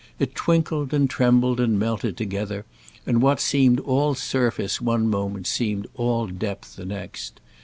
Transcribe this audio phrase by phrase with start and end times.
[0.17, 2.65] It twinkled and trembled and melted together,
[3.05, 7.39] and what seemed all surface one moment seemed all depth the next.